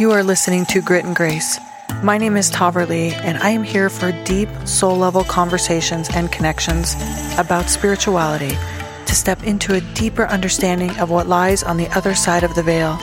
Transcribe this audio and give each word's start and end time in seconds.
You 0.00 0.12
are 0.12 0.22
listening 0.24 0.64
to 0.64 0.80
Grit 0.80 1.04
and 1.04 1.14
Grace. 1.14 1.60
My 2.02 2.16
name 2.16 2.38
is 2.38 2.50
Tahverlee, 2.50 3.12
and 3.12 3.36
I 3.36 3.50
am 3.50 3.62
here 3.62 3.90
for 3.90 4.12
deep, 4.24 4.48
soul 4.64 4.96
level 4.96 5.24
conversations 5.24 6.08
and 6.14 6.32
connections 6.32 6.94
about 7.36 7.68
spirituality 7.68 8.56
to 9.04 9.14
step 9.14 9.42
into 9.42 9.74
a 9.74 9.82
deeper 9.92 10.24
understanding 10.24 10.98
of 10.98 11.10
what 11.10 11.26
lies 11.26 11.62
on 11.62 11.76
the 11.76 11.86
other 11.94 12.14
side 12.14 12.44
of 12.44 12.54
the 12.54 12.62
veil. 12.62 12.96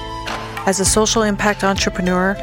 As 0.65 0.79
a 0.79 0.85
social 0.85 1.21
impact 1.21 1.63
entrepreneur, 1.63 2.33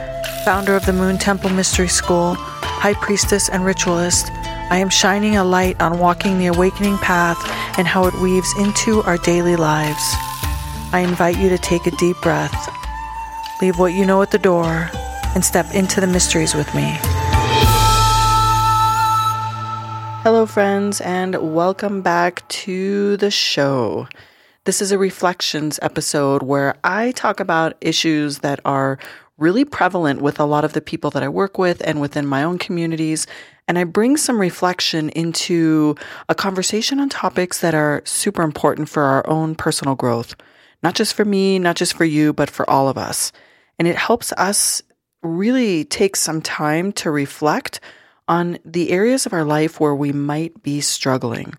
founder 0.45 0.77
of 0.77 0.86
the 0.86 0.93
Moon 0.93 1.18
Temple 1.18 1.50
Mystery 1.50 1.89
School, 1.89 2.34
high 2.36 2.95
priestess, 2.95 3.48
and 3.48 3.64
ritualist, 3.64 4.30
I 4.71 4.77
am 4.77 4.89
shining 4.89 5.36
a 5.36 5.43
light 5.43 5.82
on 5.82 5.98
walking 5.98 6.39
the 6.39 6.46
awakening 6.46 6.98
path 6.98 7.39
and 7.77 7.89
how 7.89 8.07
it 8.07 8.14
weaves 8.21 8.55
into 8.57 9.02
our 9.02 9.18
daily 9.18 9.57
lives. 9.57 10.14
I 10.93 11.00
invite 11.00 11.39
you 11.39 11.48
to 11.48 11.59
take 11.59 11.89
a 11.89 11.96
deep 11.96 12.18
breath, 12.23 12.71
leave 13.61 13.79
what 13.79 13.93
you 13.93 14.05
know 14.05 14.23
at 14.23 14.30
the 14.30 14.39
door, 14.39 14.91
and 15.34 15.45
step 15.45 15.73
into 15.74 16.01
the 16.01 16.06
mysteries 16.06 16.55
with 16.55 16.73
me. 16.74 16.98
Hello, 20.23 20.47
friends, 20.47 21.01
and 21.02 21.55
welcome 21.55 22.01
back 22.01 22.48
to 22.48 23.16
the 23.19 23.30
show. 23.30 24.09
This 24.64 24.80
is 24.80 24.91
a 24.91 24.97
reflections 24.97 25.78
episode 25.83 26.42
where 26.42 26.77
I 26.83 27.12
talk 27.12 27.41
about 27.41 27.77
issues 27.83 28.38
that 28.38 28.61
are 28.64 28.98
really 29.37 29.64
prevalent 29.64 30.23
with 30.23 30.41
a 30.41 30.45
lot 30.45 30.64
of 30.64 30.73
the 30.73 30.80
people 30.80 31.11
that 31.11 31.23
I 31.23 31.28
work 31.28 31.59
with 31.59 31.83
and 31.86 32.00
within 32.00 32.27
my 32.27 32.42
own 32.42 32.56
communities. 32.56 33.27
And 33.69 33.78
I 33.78 33.84
bring 33.84 34.16
some 34.16 34.41
reflection 34.41 35.11
into 35.11 35.97
a 36.28 36.34
conversation 36.34 37.00
on 37.00 37.09
topics 37.11 37.61
that 37.61 37.75
are 37.75 38.00
super 38.06 38.42
important 38.42 38.89
for 38.89 39.02
our 39.02 39.28
own 39.28 39.55
personal 39.55 39.95
growth, 39.95 40.34
not 40.83 40.95
just 40.95 41.12
for 41.12 41.25
me, 41.25 41.59
not 41.59 41.77
just 41.77 41.95
for 41.95 42.05
you, 42.05 42.33
but 42.33 42.48
for 42.48 42.69
all 42.70 42.89
of 42.89 42.97
us. 42.97 43.33
And 43.78 43.88
it 43.88 43.96
helps 43.96 44.33
us 44.33 44.83
really 45.23 45.84
take 45.84 46.16
some 46.16 46.41
time 46.41 46.92
to 46.92 47.10
reflect 47.10 47.80
on 48.28 48.58
the 48.64 48.91
areas 48.91 49.27
of 49.27 49.33
our 49.33 49.44
life 49.44 49.80
where 49.80 49.94
we 49.94 50.12
might 50.12 50.62
be 50.62 50.80
struggling. 50.80 51.55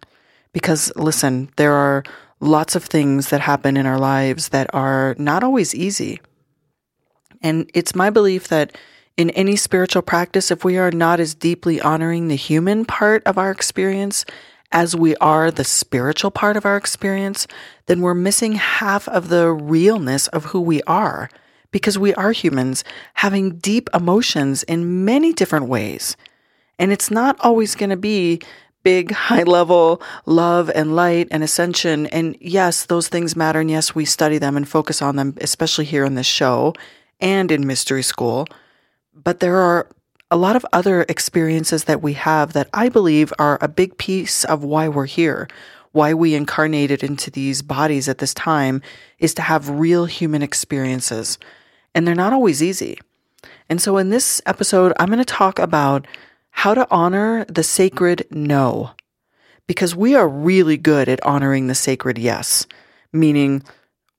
Because 0.53 0.91
listen, 0.95 1.49
there 1.57 1.73
are 1.73 2.03
lots 2.39 2.75
of 2.75 2.85
things 2.85 3.29
that 3.29 3.41
happen 3.41 3.77
in 3.77 3.85
our 3.85 3.99
lives 3.99 4.49
that 4.49 4.73
are 4.73 5.15
not 5.17 5.43
always 5.43 5.75
easy. 5.75 6.21
And 7.41 7.69
it's 7.73 7.95
my 7.95 8.09
belief 8.09 8.47
that 8.47 8.75
in 9.17 9.29
any 9.31 9.55
spiritual 9.55 10.01
practice, 10.01 10.51
if 10.51 10.65
we 10.65 10.77
are 10.77 10.91
not 10.91 11.19
as 11.19 11.33
deeply 11.33 11.79
honoring 11.79 12.27
the 12.27 12.35
human 12.35 12.85
part 12.85 13.23
of 13.25 13.37
our 13.37 13.51
experience 13.51 14.25
as 14.71 14.95
we 14.95 15.15
are 15.17 15.51
the 15.51 15.63
spiritual 15.63 16.31
part 16.31 16.57
of 16.57 16.65
our 16.65 16.75
experience, 16.75 17.47
then 17.85 18.01
we're 18.01 18.13
missing 18.13 18.53
half 18.53 19.07
of 19.07 19.29
the 19.29 19.51
realness 19.51 20.27
of 20.29 20.45
who 20.45 20.59
we 20.59 20.81
are 20.83 21.29
because 21.71 21.97
we 21.97 22.13
are 22.15 22.31
humans 22.31 22.83
having 23.15 23.57
deep 23.57 23.89
emotions 23.93 24.63
in 24.63 25.05
many 25.05 25.33
different 25.33 25.67
ways. 25.67 26.15
And 26.79 26.91
it's 26.91 27.11
not 27.11 27.37
always 27.39 27.75
going 27.75 27.89
to 27.89 27.97
be 27.97 28.41
big, 28.83 29.11
high 29.29 29.43
level 29.43 30.01
love 30.25 30.69
and 30.73 30.95
light 30.95 31.27
and 31.31 31.43
ascension. 31.43 32.07
And 32.07 32.37
yes, 32.39 32.85
those 32.85 33.07
things 33.07 33.35
matter. 33.35 33.59
And 33.59 33.69
yes, 33.69 33.93
we 33.93 34.05
study 34.05 34.37
them 34.37 34.55
and 34.55 34.67
focus 34.67 35.01
on 35.01 35.15
them, 35.15 35.35
especially 35.41 35.85
here 35.85 36.05
in 36.05 36.15
this 36.15 36.27
show 36.27 36.73
and 37.19 37.51
in 37.51 37.67
mystery 37.67 38.03
school. 38.03 38.47
But 39.13 39.39
there 39.39 39.57
are 39.57 39.87
a 40.31 40.37
lot 40.37 40.55
of 40.55 40.65
other 40.73 41.05
experiences 41.07 41.85
that 41.85 42.01
we 42.01 42.13
have 42.13 42.53
that 42.53 42.69
I 42.73 42.89
believe 42.89 43.31
are 43.37 43.57
a 43.61 43.67
big 43.67 43.97
piece 43.97 44.43
of 44.43 44.63
why 44.63 44.87
we're 44.87 45.05
here, 45.05 45.47
why 45.95 46.13
we 46.13 46.35
incarnated 46.35 47.03
into 47.03 47.31
these 47.31 47.61
bodies 47.61 48.09
at 48.09 48.17
this 48.17 48.33
time 48.33 48.81
is 49.17 49.33
to 49.33 49.41
have 49.41 49.69
real 49.69 50.05
human 50.05 50.43
experiences. 50.43 51.39
And 51.93 52.05
they're 52.05 52.13
not 52.13 52.33
always 52.33 52.61
easy. 52.61 52.99
And 53.69 53.81
so 53.81 53.95
in 53.97 54.09
this 54.09 54.41
episode, 54.45 54.91
I'm 54.99 55.07
going 55.07 55.19
to 55.19 55.25
talk 55.25 55.57
about 55.57 56.05
how 56.49 56.73
to 56.73 56.85
honor 56.91 57.45
the 57.45 57.63
sacred 57.63 58.27
no. 58.29 58.91
Because 59.67 59.95
we 59.95 60.15
are 60.15 60.27
really 60.27 60.75
good 60.75 61.07
at 61.07 61.25
honoring 61.25 61.67
the 61.67 61.75
sacred 61.75 62.17
yes, 62.17 62.67
meaning 63.13 63.63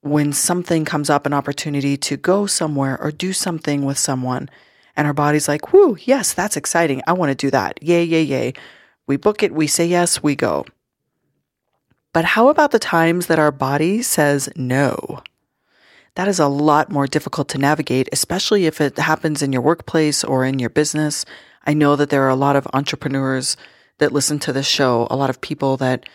when 0.01 0.33
something 0.33 0.83
comes 0.83 1.11
up, 1.11 1.27
an 1.27 1.33
opportunity 1.33 1.95
to 1.95 2.17
go 2.17 2.47
somewhere 2.47 2.99
or 2.99 3.11
do 3.11 3.33
something 3.33 3.85
with 3.85 3.99
someone, 3.99 4.49
and 4.95 5.05
our 5.05 5.13
body's 5.13 5.47
like, 5.47 5.71
whoo, 5.73 5.95
yes, 6.01 6.33
that's 6.33 6.57
exciting. 6.57 7.03
I 7.05 7.13
want 7.13 7.29
to 7.29 7.35
do 7.35 7.51
that. 7.51 7.81
Yay, 7.83 8.03
yay, 8.03 8.23
yay. 8.23 8.53
We 9.05 9.15
book 9.15 9.43
it, 9.43 9.53
we 9.53 9.67
say 9.67 9.85
yes, 9.85 10.23
we 10.23 10.35
go. 10.35 10.65
But 12.13 12.25
how 12.25 12.49
about 12.49 12.71
the 12.71 12.79
times 12.79 13.27
that 13.27 13.39
our 13.39 13.51
body 13.51 14.01
says 14.01 14.49
no? 14.55 15.21
That 16.15 16.27
is 16.27 16.39
a 16.39 16.47
lot 16.47 16.91
more 16.91 17.05
difficult 17.05 17.47
to 17.49 17.59
navigate, 17.59 18.09
especially 18.11 18.65
if 18.65 18.81
it 18.81 18.97
happens 18.97 19.43
in 19.43 19.53
your 19.53 19.61
workplace 19.61 20.23
or 20.23 20.45
in 20.45 20.57
your 20.57 20.71
business. 20.71 21.25
I 21.65 21.73
know 21.73 21.95
that 21.95 22.09
there 22.09 22.23
are 22.23 22.29
a 22.29 22.35
lot 22.35 22.55
of 22.55 22.67
entrepreneurs 22.73 23.55
that 23.99 24.11
listen 24.11 24.39
to 24.39 24.53
this 24.53 24.67
show, 24.67 25.07
a 25.11 25.15
lot 25.15 25.29
of 25.29 25.41
people 25.41 25.77
that 25.77 26.07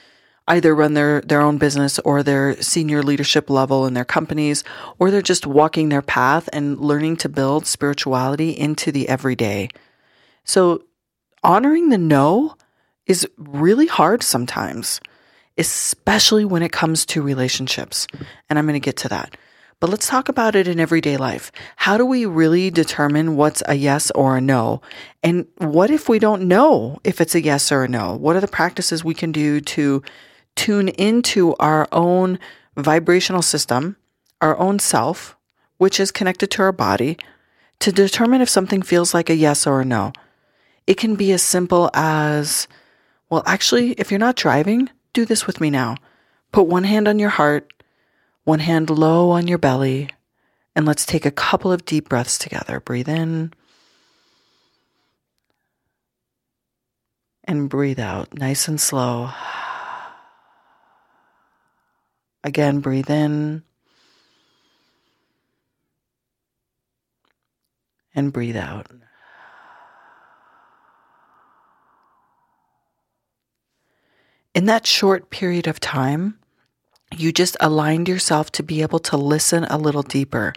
either 0.49 0.75
run 0.75 0.95
their, 0.95 1.21
their 1.21 1.41
own 1.41 1.57
business 1.57 1.99
or 2.01 2.23
their 2.23 2.61
senior 2.61 3.03
leadership 3.03 3.49
level 3.49 3.87
in 3.87 3.95
their 3.95 4.05
companies, 4.05 4.65
or 4.99 5.11
they're 5.11 5.23
just 5.23 5.47
walking 5.47 5.89
their 5.89 6.03
path 6.03 6.49
and 6.53 6.81
learning 6.81 7.17
to 7.17 7.29
build 7.29 7.67
spirituality 7.67 8.51
into 8.51 8.91
the 8.91 9.09
everyday. 9.09 9.69
So 10.45 10.83
honoring 11.45 11.91
the 11.91 11.99
no 11.99 12.57
is 13.07 13.29
really 13.37 13.87
hard 13.87 14.23
sometimes, 14.23 15.01
especially 15.59 16.45
when 16.45 16.63
it 16.63 16.73
comes 16.73 17.05
to 17.07 17.23
relationships. 17.23 18.07
And 18.49 18.59
I'm 18.59 18.67
going 18.67 18.75
to 18.75 18.81
get 18.81 18.97
to 18.99 19.09
that. 19.09 19.37
But 19.81 19.91
let's 19.91 20.07
talk 20.07 20.29
about 20.29 20.55
it 20.55 20.69
in 20.69 20.79
everyday 20.79 21.17
life. 21.17 21.51
How 21.75 21.97
do 21.99 22.07
we 22.07 22.25
really 22.25 22.71
determine 22.71 23.37
what's 23.37 23.65
a 23.67 23.75
yes 23.75 24.13
or 24.13 24.37
a 24.37 24.41
no? 24.41 24.81
And 25.25 25.47
what 25.59 25.91
if 25.91 26.09
we 26.09 26.21
don't 26.21 26.47
know 26.47 27.01
if 27.03 27.21
it's 27.21 27.35
a 27.35 27.43
yes 27.43 27.73
or 27.73 27.83
a 27.85 27.89
no? 27.89 28.15
What 28.15 28.37
are 28.37 28.41
the 28.41 28.47
practices 28.47 29.03
we 29.03 29.15
can 29.15 29.33
do 29.33 29.61
to 29.61 30.03
tune 30.55 30.89
into 30.89 31.57
our 31.57 31.89
own 31.91 32.39
vibrational 32.77 33.43
system, 33.43 33.97
our 34.41 34.57
own 34.57 34.79
self, 34.79 35.37
which 35.79 35.99
is 35.99 36.13
connected 36.13 36.53
to 36.53 36.63
our 36.63 36.71
body, 36.73 37.19
to 37.81 37.91
determine 37.91 38.41
if 38.41 38.49
something 38.49 38.83
feels 38.83 39.13
like 39.13 39.29
a 39.29 39.35
yes 39.35 39.67
or 39.67 39.81
a 39.81 39.85
no. 39.85 40.13
It 40.87 40.95
can 40.95 41.17
be 41.17 41.33
as 41.33 41.43
simple 41.43 41.91
as, 41.93 42.69
well, 43.31 43.43
actually, 43.47 43.93
if 43.93 44.13
you're 44.13 44.21
not 44.21 44.37
driving, 44.37 44.91
do 45.13 45.25
this 45.25 45.47
with 45.47 45.61
me 45.61 45.71
now. 45.71 45.97
Put 46.53 46.67
one 46.67 46.85
hand 46.85 47.09
on 47.09 47.19
your 47.19 47.31
heart, 47.31 47.73
one 48.45 48.61
hand 48.61 48.91
low 48.91 49.31
on 49.31 49.49
your 49.49 49.59
belly, 49.59 50.11
and 50.75 50.87
let's 50.87 51.07
take 51.07 51.27
a 51.27 51.31
couple 51.31 51.73
of 51.73 51.85
deep 51.85 52.09
breaths 52.09 52.39
together. 52.39 52.81
Breathe 52.81 53.09
in 53.09 53.53
and 57.45 57.69
breathe 57.69 58.01
out, 58.01 58.35
nice 58.35 58.69
and 58.69 58.81
slow. 58.81 59.31
Again, 62.45 62.81
breathe 62.81 63.11
in 63.11 63.63
and 68.15 68.33
breathe 68.33 68.57
out. 68.57 68.89
In 74.55 74.67
that 74.67 74.87
short 74.87 75.31
period 75.31 75.67
of 75.67 75.81
time, 75.81 76.39
you 77.17 77.33
just 77.33 77.57
aligned 77.61 78.09
yourself 78.09 78.53
to 78.53 78.63
be 78.63 78.83
able 78.83 78.99
to 79.01 79.17
listen 79.17 79.65
a 79.65 79.79
little 79.79 80.03
deeper. 80.03 80.55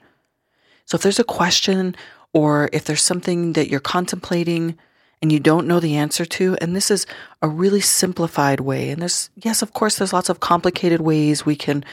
So 0.85 0.95
if 0.95 1.01
there's 1.01 1.19
a 1.19 1.23
question 1.23 1.95
or 2.33 2.69
if 2.73 2.83
there's 2.85 3.01
something 3.01 3.53
that 3.53 3.69
you're 3.69 3.79
contemplating, 3.79 4.78
and 5.22 5.31
you 5.31 5.39
don't 5.39 5.66
know 5.66 5.79
the 5.79 5.95
answer 5.95 6.23
to. 6.23 6.56
And 6.61 6.75
this 6.75 6.91
is 6.91 7.07
a 7.41 7.47
really 7.47 7.81
simplified 7.81 8.59
way. 8.59 8.91
And 8.91 9.01
there's, 9.01 9.31
yes, 9.35 9.61
of 9.61 9.73
course, 9.73 9.97
there's 9.97 10.13
lots 10.13 10.29
of 10.29 10.39
complicated 10.39 11.01
ways 11.01 11.45
we 11.45 11.56
can 11.56 11.83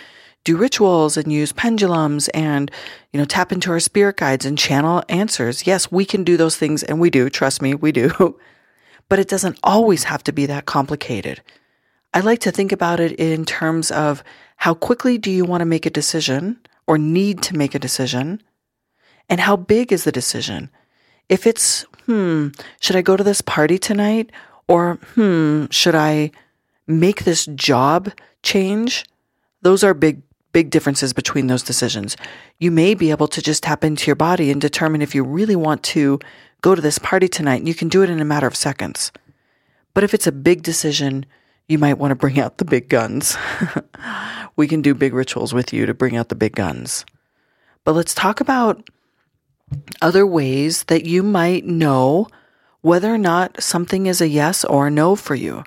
do 0.44 0.56
rituals 0.56 1.16
and 1.16 1.32
use 1.32 1.50
pendulums 1.50 2.28
and, 2.28 2.70
you 3.12 3.18
know, 3.18 3.24
tap 3.24 3.50
into 3.50 3.70
our 3.70 3.80
spirit 3.80 4.16
guides 4.16 4.44
and 4.44 4.58
channel 4.58 5.02
answers. 5.08 5.66
Yes, 5.66 5.90
we 5.90 6.04
can 6.04 6.24
do 6.24 6.36
those 6.36 6.56
things 6.56 6.82
and 6.82 7.00
we 7.00 7.10
do. 7.10 7.30
Trust 7.30 7.62
me, 7.62 7.74
we 7.74 7.92
do. 7.92 8.36
but 9.08 9.18
it 9.18 9.28
doesn't 9.28 9.58
always 9.62 10.04
have 10.04 10.22
to 10.24 10.32
be 10.32 10.44
that 10.46 10.66
complicated. 10.66 11.40
I 12.14 12.20
like 12.20 12.40
to 12.40 12.50
think 12.50 12.72
about 12.72 13.00
it 13.00 13.12
in 13.12 13.44
terms 13.44 13.90
of 13.90 14.22
how 14.56 14.74
quickly 14.74 15.18
do 15.18 15.30
you 15.30 15.44
want 15.44 15.60
to 15.60 15.66
make 15.66 15.86
a 15.86 15.90
decision 15.90 16.58
or 16.86 16.98
need 16.98 17.42
to 17.42 17.56
make 17.56 17.74
a 17.74 17.78
decision? 17.78 18.42
And 19.28 19.40
how 19.40 19.56
big 19.56 19.92
is 19.92 20.04
the 20.04 20.12
decision? 20.12 20.70
If 21.28 21.46
it's 21.46 21.86
hmm, 22.06 22.48
should 22.80 22.96
I 22.96 23.02
go 23.02 23.16
to 23.16 23.24
this 23.24 23.40
party 23.40 23.78
tonight? 23.78 24.30
Or, 24.68 24.98
hmm, 25.14 25.66
should 25.70 25.94
I 25.94 26.30
make 26.86 27.24
this 27.24 27.46
job 27.46 28.12
change? 28.42 29.04
Those 29.62 29.84
are 29.84 29.94
big, 29.94 30.22
big 30.52 30.70
differences 30.70 31.12
between 31.12 31.46
those 31.46 31.62
decisions. 31.62 32.16
You 32.58 32.70
may 32.70 32.94
be 32.94 33.10
able 33.10 33.28
to 33.28 33.42
just 33.42 33.62
tap 33.62 33.84
into 33.84 34.06
your 34.06 34.16
body 34.16 34.50
and 34.50 34.60
determine 34.60 35.02
if 35.02 35.14
you 35.14 35.24
really 35.24 35.56
want 35.56 35.82
to 35.84 36.18
go 36.60 36.74
to 36.74 36.82
this 36.82 36.98
party 36.98 37.28
tonight. 37.28 37.60
and 37.60 37.68
You 37.68 37.74
can 37.74 37.88
do 37.88 38.02
it 38.02 38.10
in 38.10 38.20
a 38.20 38.24
matter 38.24 38.46
of 38.46 38.56
seconds. 38.56 39.12
But 39.94 40.04
if 40.04 40.14
it's 40.14 40.26
a 40.26 40.32
big 40.32 40.62
decision, 40.62 41.26
you 41.68 41.78
might 41.78 41.98
want 41.98 42.10
to 42.10 42.16
bring 42.16 42.38
out 42.40 42.58
the 42.58 42.64
big 42.64 42.88
guns. 42.88 43.36
we 44.56 44.68
can 44.68 44.82
do 44.82 44.94
big 44.94 45.14
rituals 45.14 45.54
with 45.54 45.72
you 45.72 45.86
to 45.86 45.94
bring 45.94 46.16
out 46.16 46.28
the 46.28 46.34
big 46.34 46.54
guns. 46.54 47.04
But 47.84 47.92
let's 47.92 48.14
talk 48.14 48.40
about 48.40 48.88
other 50.00 50.26
ways 50.26 50.84
that 50.84 51.04
you 51.04 51.22
might 51.22 51.64
know 51.64 52.28
whether 52.82 53.12
or 53.12 53.18
not 53.18 53.62
something 53.62 54.06
is 54.06 54.20
a 54.20 54.28
yes 54.28 54.64
or 54.64 54.88
a 54.88 54.90
no 54.90 55.16
for 55.16 55.34
you. 55.34 55.64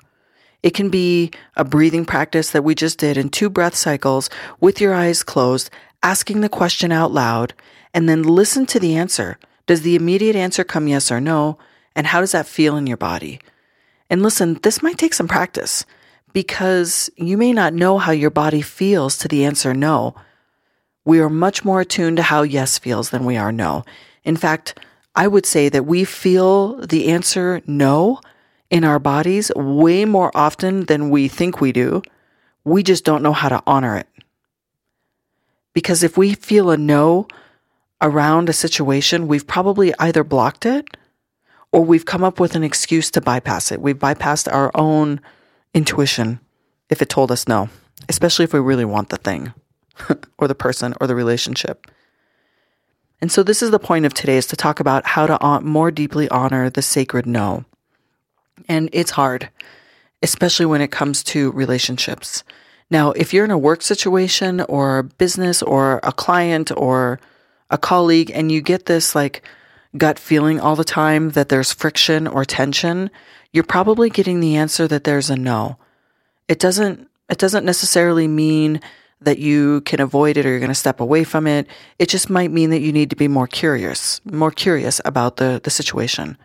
It 0.62 0.74
can 0.74 0.90
be 0.90 1.30
a 1.56 1.64
breathing 1.64 2.04
practice 2.04 2.50
that 2.50 2.64
we 2.64 2.74
just 2.74 2.98
did 2.98 3.16
in 3.16 3.28
two 3.28 3.50
breath 3.50 3.74
cycles 3.74 4.30
with 4.60 4.80
your 4.80 4.94
eyes 4.94 5.22
closed, 5.22 5.70
asking 6.02 6.40
the 6.40 6.48
question 6.48 6.92
out 6.92 7.12
loud, 7.12 7.54
and 7.94 8.08
then 8.08 8.22
listen 8.22 8.66
to 8.66 8.80
the 8.80 8.96
answer. 8.96 9.38
Does 9.66 9.82
the 9.82 9.96
immediate 9.96 10.36
answer 10.36 10.64
come 10.64 10.88
yes 10.88 11.10
or 11.10 11.20
no? 11.20 11.58
And 11.94 12.06
how 12.06 12.20
does 12.20 12.32
that 12.32 12.46
feel 12.46 12.76
in 12.76 12.86
your 12.86 12.96
body? 12.96 13.40
And 14.08 14.22
listen, 14.22 14.54
this 14.62 14.82
might 14.82 14.98
take 14.98 15.14
some 15.14 15.28
practice 15.28 15.84
because 16.32 17.10
you 17.16 17.36
may 17.36 17.52
not 17.52 17.74
know 17.74 17.98
how 17.98 18.12
your 18.12 18.30
body 18.30 18.62
feels 18.62 19.16
to 19.18 19.28
the 19.28 19.44
answer 19.44 19.74
no. 19.74 20.14
We 21.04 21.20
are 21.20 21.30
much 21.30 21.64
more 21.64 21.80
attuned 21.80 22.18
to 22.18 22.22
how 22.22 22.42
yes 22.42 22.78
feels 22.78 23.10
than 23.10 23.24
we 23.24 23.36
are 23.36 23.52
no. 23.52 23.84
In 24.24 24.36
fact, 24.36 24.78
I 25.14 25.28
would 25.28 25.46
say 25.46 25.68
that 25.70 25.86
we 25.86 26.04
feel 26.04 26.76
the 26.86 27.08
answer 27.08 27.62
no 27.66 28.20
in 28.70 28.84
our 28.84 28.98
bodies 28.98 29.50
way 29.56 30.04
more 30.04 30.30
often 30.34 30.84
than 30.84 31.10
we 31.10 31.28
think 31.28 31.60
we 31.60 31.72
do. 31.72 32.02
We 32.64 32.82
just 32.82 33.04
don't 33.04 33.22
know 33.22 33.32
how 33.32 33.48
to 33.48 33.62
honor 33.66 33.96
it. 33.96 34.08
Because 35.72 36.02
if 36.02 36.16
we 36.16 36.34
feel 36.34 36.70
a 36.70 36.76
no 36.76 37.28
around 38.02 38.48
a 38.48 38.52
situation, 38.52 39.28
we've 39.28 39.46
probably 39.46 39.94
either 39.98 40.24
blocked 40.24 40.66
it 40.66 40.96
or 41.72 41.84
we've 41.84 42.04
come 42.04 42.24
up 42.24 42.40
with 42.40 42.54
an 42.54 42.64
excuse 42.64 43.10
to 43.12 43.20
bypass 43.20 43.72
it. 43.72 43.80
We've 43.80 43.98
bypassed 43.98 44.52
our 44.52 44.70
own 44.74 45.20
intuition 45.74 46.40
if 46.88 47.02
it 47.02 47.08
told 47.08 47.30
us 47.30 47.48
no, 47.48 47.68
especially 48.08 48.44
if 48.44 48.52
we 48.52 48.60
really 48.60 48.84
want 48.84 49.10
the 49.10 49.16
thing 49.16 49.52
or 50.38 50.48
the 50.48 50.54
person 50.54 50.94
or 51.00 51.06
the 51.06 51.14
relationship. 51.14 51.86
And 53.20 53.32
so 53.32 53.42
this 53.42 53.62
is 53.62 53.70
the 53.70 53.78
point 53.78 54.04
of 54.04 54.14
today 54.14 54.36
is 54.36 54.46
to 54.48 54.56
talk 54.56 54.80
about 54.80 55.06
how 55.06 55.26
to 55.26 55.60
more 55.62 55.90
deeply 55.90 56.28
honor 56.28 56.68
the 56.68 56.82
sacred 56.82 57.26
no. 57.26 57.64
And 58.68 58.88
it's 58.92 59.12
hard, 59.12 59.48
especially 60.22 60.66
when 60.66 60.80
it 60.80 60.90
comes 60.90 61.22
to 61.24 61.50
relationships. 61.52 62.44
Now, 62.90 63.10
if 63.12 63.34
you're 63.34 63.44
in 63.44 63.50
a 63.50 63.58
work 63.58 63.82
situation 63.82 64.60
or 64.62 64.98
a 64.98 65.04
business 65.04 65.62
or 65.62 65.98
a 66.02 66.12
client 66.12 66.70
or 66.76 67.18
a 67.70 67.78
colleague 67.78 68.30
and 68.32 68.52
you 68.52 68.60
get 68.60 68.86
this 68.86 69.14
like 69.14 69.42
gut 69.98 70.18
feeling 70.18 70.60
all 70.60 70.76
the 70.76 70.84
time 70.84 71.30
that 71.30 71.48
there's 71.48 71.72
friction 71.72 72.26
or 72.26 72.44
tension, 72.44 73.10
you're 73.52 73.64
probably 73.64 74.10
getting 74.10 74.40
the 74.40 74.56
answer 74.56 74.86
that 74.88 75.04
there's 75.04 75.30
a 75.30 75.36
no. 75.36 75.78
It 76.48 76.58
doesn't 76.58 77.08
it 77.28 77.38
doesn't 77.38 77.64
necessarily 77.64 78.28
mean 78.28 78.80
that 79.20 79.38
you 79.38 79.80
can 79.82 80.00
avoid 80.00 80.36
it 80.36 80.46
or 80.46 80.50
you're 80.50 80.60
going 80.60 80.68
to 80.68 80.74
step 80.74 81.00
away 81.00 81.24
from 81.24 81.46
it. 81.46 81.66
It 81.98 82.08
just 82.08 82.30
might 82.30 82.52
mean 82.52 82.70
that 82.70 82.80
you 82.80 82.92
need 82.92 83.10
to 83.10 83.16
be 83.16 83.28
more 83.28 83.46
curious, 83.46 84.20
more 84.24 84.50
curious 84.50 85.00
about 85.04 85.38
the, 85.38 85.60
the 85.64 85.70
situation. 85.70 86.36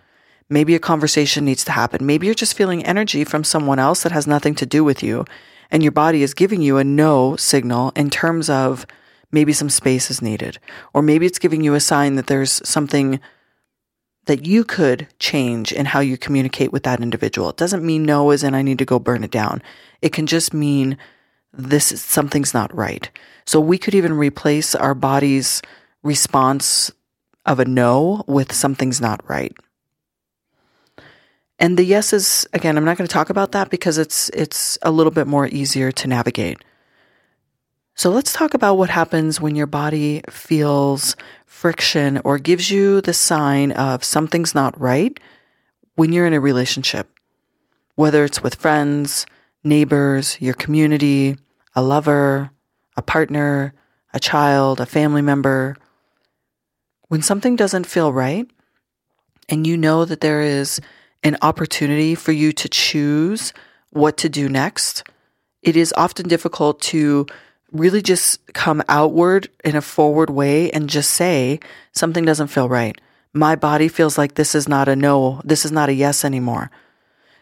Maybe 0.49 0.73
a 0.73 0.79
conversation 0.79 1.45
needs 1.45 1.63
to 1.65 1.71
happen. 1.71 2.05
Maybe 2.05 2.25
you're 2.25 2.33
just 2.33 2.57
feeling 2.57 2.83
energy 2.85 3.23
from 3.23 3.43
someone 3.43 3.79
else 3.79 4.03
that 4.03 4.11
has 4.11 4.25
nothing 4.25 4.55
to 4.55 4.65
do 4.65 4.83
with 4.83 5.03
you. 5.03 5.25
And 5.69 5.83
your 5.83 5.91
body 5.91 6.23
is 6.23 6.33
giving 6.33 6.61
you 6.61 6.77
a 6.77 6.83
no 6.83 7.35
signal 7.35 7.91
in 7.95 8.09
terms 8.09 8.49
of 8.49 8.85
maybe 9.31 9.53
some 9.53 9.69
space 9.69 10.09
is 10.09 10.21
needed. 10.21 10.57
Or 10.93 11.01
maybe 11.01 11.25
it's 11.25 11.39
giving 11.39 11.63
you 11.63 11.73
a 11.73 11.79
sign 11.79 12.15
that 12.15 12.27
there's 12.27 12.67
something 12.67 13.19
that 14.31 14.45
you 14.45 14.63
could 14.63 15.09
change 15.19 15.73
in 15.73 15.85
how 15.85 15.99
you 15.99 16.17
communicate 16.17 16.71
with 16.71 16.83
that 16.83 17.01
individual. 17.01 17.49
It 17.49 17.57
doesn't 17.57 17.85
mean 17.85 18.03
no 18.03 18.29
as 18.29 18.45
in 18.45 18.55
I 18.55 18.61
need 18.61 18.77
to 18.77 18.85
go 18.85 18.97
burn 18.97 19.25
it 19.25 19.31
down. 19.31 19.61
It 20.01 20.13
can 20.13 20.25
just 20.25 20.53
mean 20.53 20.97
this 21.51 21.91
is, 21.91 22.01
something's 22.01 22.53
not 22.53 22.73
right. 22.73 23.11
So 23.45 23.59
we 23.59 23.77
could 23.77 23.93
even 23.93 24.13
replace 24.13 24.73
our 24.73 24.95
body's 24.95 25.61
response 26.01 26.93
of 27.45 27.59
a 27.59 27.65
no 27.65 28.23
with 28.25 28.53
something's 28.53 29.01
not 29.01 29.19
right. 29.29 29.53
And 31.59 31.77
the 31.77 31.83
yeses, 31.83 32.47
again, 32.53 32.77
I'm 32.77 32.85
not 32.85 32.97
going 32.97 33.09
to 33.09 33.13
talk 33.13 33.29
about 33.29 33.51
that 33.51 33.69
because 33.69 33.97
it's 33.97 34.29
it's 34.29 34.77
a 34.81 34.91
little 34.91 35.11
bit 35.11 35.27
more 35.27 35.47
easier 35.47 35.91
to 35.91 36.07
navigate. 36.07 36.57
So 37.95 38.09
let's 38.09 38.33
talk 38.33 38.53
about 38.53 38.75
what 38.75 38.89
happens 38.89 39.41
when 39.41 39.55
your 39.55 39.67
body 39.67 40.21
feels 40.29 41.15
friction 41.45 42.19
or 42.23 42.39
gives 42.39 42.71
you 42.71 43.01
the 43.01 43.13
sign 43.13 43.71
of 43.73 44.03
something's 44.03 44.55
not 44.55 44.79
right 44.79 45.19
when 45.95 46.11
you're 46.11 46.25
in 46.25 46.33
a 46.33 46.39
relationship, 46.39 47.09
whether 47.95 48.23
it's 48.23 48.41
with 48.41 48.55
friends, 48.55 49.25
neighbors, 49.63 50.37
your 50.41 50.53
community, 50.53 51.37
a 51.75 51.83
lover, 51.83 52.49
a 52.97 53.01
partner, 53.01 53.73
a 54.13 54.19
child, 54.19 54.79
a 54.79 54.85
family 54.85 55.21
member. 55.21 55.75
When 57.09 57.21
something 57.21 57.55
doesn't 57.55 57.85
feel 57.85 58.11
right 58.11 58.49
and 59.49 59.67
you 59.67 59.77
know 59.77 60.05
that 60.05 60.21
there 60.21 60.41
is 60.41 60.79
an 61.23 61.37
opportunity 61.41 62.15
for 62.15 62.31
you 62.31 62.51
to 62.53 62.69
choose 62.69 63.53
what 63.91 64.17
to 64.17 64.29
do 64.29 64.49
next, 64.49 65.03
it 65.61 65.75
is 65.75 65.93
often 65.95 66.27
difficult 66.27 66.81
to 66.81 67.27
really 67.71 68.01
just 68.01 68.45
come 68.53 68.83
outward 68.89 69.49
in 69.63 69.75
a 69.75 69.81
forward 69.81 70.29
way 70.29 70.69
and 70.71 70.89
just 70.89 71.11
say, 71.11 71.59
something 71.91 72.25
doesn't 72.25 72.47
feel 72.47 72.69
right. 72.69 72.99
My 73.33 73.55
body 73.55 73.87
feels 73.87 74.17
like 74.17 74.35
this 74.35 74.53
is 74.53 74.67
not 74.67 74.89
a 74.89 74.95
no, 74.95 75.41
this 75.43 75.63
is 75.63 75.71
not 75.71 75.89
a 75.89 75.93
yes 75.93 76.25
anymore. 76.25 76.69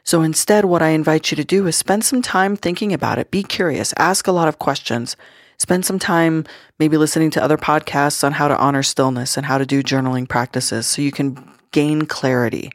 So 0.04 0.22
instead, 0.22 0.66
what 0.66 0.82
I 0.82 0.90
invite 0.90 1.32
you 1.32 1.36
to 1.36 1.44
do 1.44 1.68
is 1.68 1.76
spend 1.76 2.06
some 2.06 2.22
time 2.22 2.56
thinking 2.56 2.94
about 2.94 3.18
it. 3.18 3.32
Be 3.32 3.44
curious, 3.44 3.94
ask 3.98 4.28
a 4.28 4.32
lot 4.32 4.48
of 4.48 4.60
questions. 4.60 5.16
Spend 5.58 5.86
some 5.86 6.00
time 6.00 6.46
maybe 6.78 6.96
listening 6.96 7.32
to 7.32 7.44
other 7.44 7.58
podcasts 7.58 8.24
on 8.24 8.34
how 8.34 8.48
to 8.48 8.58
honor 8.58 8.82
stillness 8.82 9.36
and 9.36 9.46
how 9.46 9.58
to 9.58 9.66
do 9.66 9.84
journaling 9.84 10.28
practices 10.28 10.88
so 10.88 11.02
you 11.02 11.12
can 11.12 11.52
gain 11.72 12.06
clarity. 12.06 12.72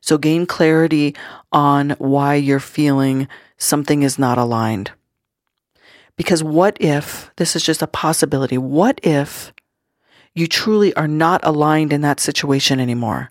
So 0.00 0.16
gain 0.16 0.46
clarity 0.46 1.14
on 1.52 1.90
why 1.98 2.36
you're 2.36 2.60
feeling 2.60 3.28
something 3.58 4.02
is 4.02 4.18
not 4.18 4.38
aligned. 4.38 4.92
Because 6.20 6.44
what 6.44 6.76
if, 6.78 7.30
this 7.36 7.56
is 7.56 7.62
just 7.62 7.80
a 7.80 7.86
possibility, 7.86 8.58
what 8.58 9.00
if 9.02 9.54
you 10.34 10.46
truly 10.46 10.92
are 10.92 11.08
not 11.08 11.40
aligned 11.42 11.94
in 11.94 12.02
that 12.02 12.20
situation 12.20 12.78
anymore? 12.78 13.30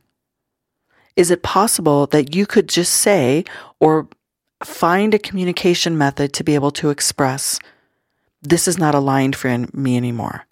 Is 1.15 1.29
it 1.29 1.43
possible 1.43 2.07
that 2.07 2.33
you 2.33 2.47
could 2.47 2.67
just 2.67 2.93
say 2.93 3.45
or 3.79 4.07
find 4.63 5.13
a 5.13 5.19
communication 5.19 5.99
method 5.99 6.33
to 6.33 6.43
be 6.43 6.55
able 6.55 6.71
to 6.71 6.89
express, 6.89 7.59
this 8.41 8.67
is 8.67 8.79
not 8.79 8.95
aligned 8.95 9.35
for 9.35 9.55
me 9.71 9.95
anymore? 9.95 10.47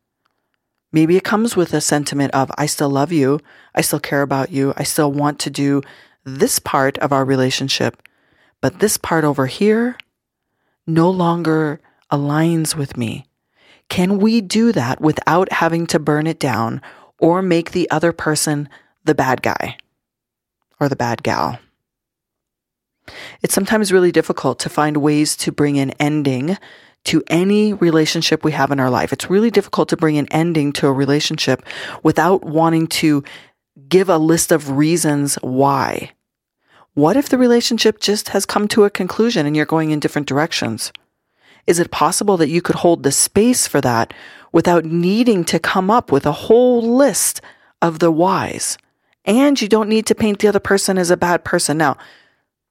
Maybe 0.91 1.17
it 1.17 1.23
comes 1.23 1.55
with 1.55 1.73
a 1.73 1.81
sentiment 1.81 2.35
of, 2.35 2.51
I 2.55 2.67
still 2.67 2.91
love 2.91 3.11
you. 3.11 3.39
I 3.73 3.81
still 3.81 3.99
care 3.99 4.21
about 4.21 4.51
you. 4.51 4.75
I 4.77 4.83
still 4.83 5.11
want 5.11 5.39
to 5.39 5.49
do 5.49 5.81
this 6.23 6.59
part 6.59 6.99
of 6.99 7.11
our 7.11 7.25
relationship, 7.25 7.99
but 8.61 8.77
this 8.77 8.95
part 8.95 9.23
over 9.23 9.47
here 9.47 9.97
no 10.85 11.09
longer 11.09 11.81
aligns 12.11 12.75
with 12.75 12.97
me. 12.97 13.25
Can 13.89 14.17
we 14.17 14.41
do 14.41 14.71
that 14.71 14.99
without 15.01 15.51
having 15.51 15.87
to 15.87 15.99
burn 15.99 16.27
it 16.27 16.39
down 16.39 16.81
or 17.19 17.41
make 17.41 17.71
the 17.71 17.89
other 17.89 18.11
person 18.11 18.69
the 19.05 19.15
bad 19.15 19.41
guy 19.41 19.77
or 20.79 20.89
the 20.89 20.95
bad 20.95 21.23
gal? 21.23 21.59
It's 23.41 23.53
sometimes 23.53 23.93
really 23.93 24.11
difficult 24.11 24.59
to 24.59 24.69
find 24.69 24.97
ways 24.97 25.35
to 25.37 25.51
bring 25.51 25.79
an 25.79 25.91
ending 25.91 26.57
to 27.05 27.23
any 27.27 27.71
relationship 27.71 28.43
we 28.43 28.51
have 28.51 28.71
in 28.71 28.81
our 28.81 28.89
life. 28.89 29.13
It's 29.13 29.29
really 29.29 29.49
difficult 29.49 29.87
to 29.89 29.97
bring 29.97 30.17
an 30.17 30.27
ending 30.29 30.73
to 30.73 30.87
a 30.87 30.93
relationship 30.93 31.63
without 32.03 32.43
wanting 32.43 32.87
to 32.87 33.23
give 33.87 34.09
a 34.09 34.17
list 34.17 34.51
of 34.51 34.71
reasons 34.71 35.35
why. 35.35 36.11
What 36.95 37.15
if 37.15 37.29
the 37.29 37.37
relationship 37.37 37.99
just 37.99 38.29
has 38.29 38.45
come 38.45 38.67
to 38.69 38.83
a 38.83 38.89
conclusion 38.89 39.45
and 39.45 39.55
you're 39.55 39.65
going 39.65 39.91
in 39.91 39.99
different 39.99 40.27
directions? 40.27 40.91
Is 41.67 41.79
it 41.79 41.91
possible 41.91 42.37
that 42.37 42.49
you 42.49 42.61
could 42.61 42.77
hold 42.77 43.03
the 43.03 43.11
space 43.11 43.67
for 43.67 43.81
that 43.81 44.13
without 44.51 44.85
needing 44.85 45.43
to 45.45 45.59
come 45.59 45.91
up 45.91 46.11
with 46.11 46.25
a 46.25 46.31
whole 46.31 46.81
list 46.81 47.41
of 47.81 47.99
the 47.99 48.11
whys? 48.11 48.77
And 49.25 49.61
you 49.61 49.67
don't 49.67 49.89
need 49.89 50.05
to 50.07 50.15
paint 50.15 50.39
the 50.39 50.47
other 50.47 50.61
person 50.61 50.97
as 50.97 51.11
a 51.11 51.17
bad 51.17 51.43
person. 51.43 51.77
Now, 51.77 51.97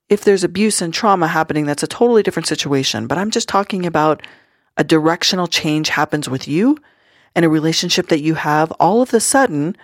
if 0.09 0.25
there's 0.25 0.43
abuse 0.43 0.81
and 0.81 0.95
trauma 0.95 1.29
happening, 1.29 1.67
that's 1.67 1.83
a 1.83 1.89
totally 1.89 2.23
different 2.23 2.47
situation. 2.47 3.07
But 3.07 3.19
I'm 3.19 3.31
just 3.31 3.49
talking 3.49 3.85
about 3.85 4.23
a 4.77 4.85
directional 4.85 5.47
change 5.47 5.91
happens 5.91 6.29
with 6.29 6.49
you 6.49 6.79
and 7.35 7.45
a 7.45 7.51
relationship 7.51 8.09
that 8.09 8.23
you 8.23 8.35
have 8.35 8.73
all 8.73 9.03
of 9.03 9.13
a 9.13 9.21
sudden 9.21 9.77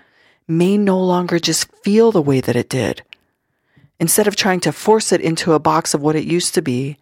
may 0.48 0.76
no 0.78 0.98
longer 0.98 1.38
just 1.38 1.70
feel 1.84 2.12
the 2.12 2.22
way 2.22 2.40
that 2.40 2.56
it 2.56 2.68
did 2.68 3.02
instead 4.00 4.26
of 4.26 4.34
trying 4.34 4.60
to 4.60 4.72
force 4.72 5.12
it 5.12 5.20
into 5.20 5.52
a 5.52 5.60
box 5.60 5.94
of 5.94 6.02
what 6.02 6.16
it 6.16 6.24
used 6.24 6.54
to 6.54 6.62
be, 6.62 6.98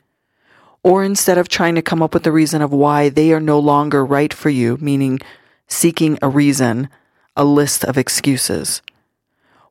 or 0.82 1.04
instead 1.04 1.38
of 1.38 1.48
trying 1.48 1.74
to 1.74 1.82
come 1.82 2.02
up 2.02 2.14
with 2.14 2.22
the 2.22 2.32
reason 2.32 2.62
of 2.62 2.72
why 2.72 3.08
they 3.08 3.32
are 3.32 3.40
no 3.40 3.58
longer 3.58 4.04
right 4.04 4.32
for 4.32 4.50
you, 4.50 4.76
meaning 4.80 5.18
seeking 5.66 6.18
a 6.22 6.28
reason, 6.28 6.88
a 7.36 7.44
list 7.44 7.84
of 7.84 7.98
excuses. 7.98 8.82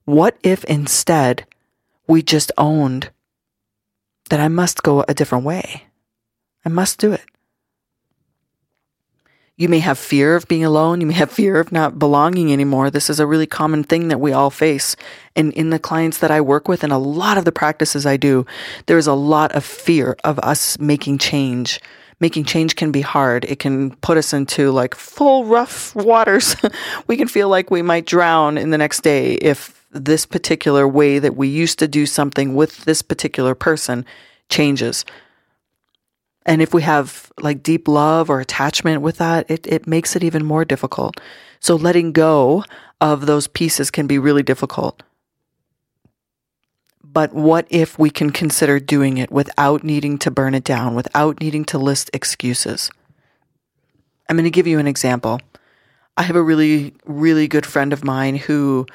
What 0.05 0.37
if 0.43 0.63
instead 0.65 1.45
we 2.07 2.21
just 2.21 2.51
owned 2.57 3.11
that 4.29 4.39
I 4.39 4.47
must 4.47 4.83
go 4.83 5.03
a 5.07 5.13
different 5.13 5.45
way? 5.45 5.83
I 6.65 6.69
must 6.69 6.99
do 6.99 7.11
it. 7.11 7.28
You 9.59 9.67
may 9.67 9.79
have 9.79 9.99
fear 9.99 10.37
of 10.37 10.47
being 10.47 10.63
alone. 10.63 11.01
You 11.01 11.07
may 11.07 11.15
have 11.15 11.33
fear 11.33 11.59
of 11.59 11.73
not 11.73 11.99
belonging 11.99 12.53
anymore. 12.53 12.89
This 12.89 13.09
is 13.09 13.19
a 13.19 13.27
really 13.27 13.45
common 13.45 13.83
thing 13.83 14.07
that 14.07 14.21
we 14.21 14.31
all 14.31 14.49
face. 14.49 14.95
And 15.35 15.51
in 15.51 15.69
the 15.69 15.77
clients 15.77 16.19
that 16.19 16.31
I 16.31 16.39
work 16.39 16.69
with 16.69 16.81
and 16.81 16.93
a 16.93 16.97
lot 16.97 17.37
of 17.37 17.43
the 17.43 17.51
practices 17.51 18.05
I 18.05 18.15
do, 18.15 18.45
there 18.85 18.97
is 18.97 19.05
a 19.05 19.13
lot 19.13 19.51
of 19.51 19.65
fear 19.65 20.15
of 20.23 20.39
us 20.39 20.79
making 20.79 21.17
change. 21.17 21.81
Making 22.21 22.45
change 22.45 22.77
can 22.77 22.93
be 22.93 23.01
hard. 23.01 23.43
It 23.43 23.59
can 23.59 23.91
put 23.97 24.15
us 24.15 24.31
into 24.31 24.71
like 24.71 24.95
full 24.95 25.43
rough 25.43 25.93
waters. 25.93 26.55
we 27.07 27.17
can 27.17 27.27
feel 27.27 27.49
like 27.49 27.69
we 27.69 27.81
might 27.81 28.05
drown 28.05 28.57
in 28.57 28.69
the 28.69 28.77
next 28.77 29.01
day 29.01 29.33
if 29.33 29.85
this 29.91 30.25
particular 30.25 30.87
way 30.87 31.19
that 31.19 31.35
we 31.35 31.49
used 31.49 31.79
to 31.79 31.87
do 31.89 32.05
something 32.05 32.55
with 32.55 32.85
this 32.85 33.01
particular 33.01 33.55
person 33.55 34.05
changes. 34.47 35.03
And 36.45 36.61
if 36.61 36.73
we 36.73 36.81
have 36.81 37.31
like 37.39 37.63
deep 37.63 37.87
love 37.87 38.29
or 38.29 38.39
attachment 38.39 39.01
with 39.01 39.17
that, 39.17 39.49
it, 39.49 39.67
it 39.67 39.87
makes 39.87 40.15
it 40.15 40.23
even 40.23 40.45
more 40.45 40.65
difficult. 40.65 41.19
So 41.59 41.75
letting 41.75 42.11
go 42.11 42.63
of 43.01 43.25
those 43.25 43.47
pieces 43.47 43.91
can 43.91 44.07
be 44.07 44.17
really 44.17 44.43
difficult. 44.43 45.03
But 47.03 47.33
what 47.33 47.65
if 47.69 47.97
we 47.97 48.09
can 48.09 48.29
consider 48.29 48.79
doing 48.79 49.17
it 49.17 49.31
without 49.31 49.83
needing 49.83 50.17
to 50.19 50.31
burn 50.31 50.53
it 50.53 50.63
down, 50.63 50.95
without 50.95 51.39
needing 51.41 51.65
to 51.65 51.77
list 51.77 52.09
excuses? 52.13 52.91
I'm 54.29 54.35
going 54.35 54.43
to 54.43 54.51
give 54.51 54.67
you 54.67 54.79
an 54.79 54.87
example. 54.87 55.39
I 56.15 56.21
have 56.23 56.35
a 56.35 56.43
really, 56.43 56.93
really 57.05 57.47
good 57.47 57.65
friend 57.65 57.93
of 57.93 58.03
mine 58.03 58.35
who 58.35 58.85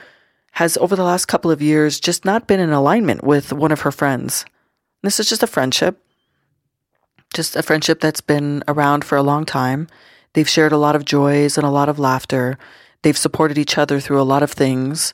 has, 0.52 0.76
over 0.76 0.94
the 0.94 1.02
last 1.02 1.26
couple 1.26 1.50
of 1.50 1.60
years, 1.60 1.98
just 1.98 2.24
not 2.24 2.46
been 2.46 2.60
in 2.60 2.70
alignment 2.70 3.24
with 3.24 3.52
one 3.52 3.72
of 3.72 3.80
her 3.80 3.90
friends. 3.90 4.44
This 5.02 5.18
is 5.18 5.28
just 5.28 5.42
a 5.42 5.48
friendship 5.48 6.03
just 7.34 7.56
a 7.56 7.62
friendship 7.62 8.00
that's 8.00 8.20
been 8.20 8.62
around 8.66 9.04
for 9.04 9.16
a 9.16 9.22
long 9.22 9.44
time. 9.44 9.88
They've 10.32 10.48
shared 10.48 10.72
a 10.72 10.78
lot 10.78 10.96
of 10.96 11.04
joys 11.04 11.58
and 11.58 11.66
a 11.66 11.70
lot 11.70 11.88
of 11.88 11.98
laughter. 11.98 12.58
They've 13.02 13.18
supported 13.18 13.58
each 13.58 13.76
other 13.76 14.00
through 14.00 14.20
a 14.20 14.24
lot 14.24 14.42
of 14.42 14.52
things. 14.52 15.12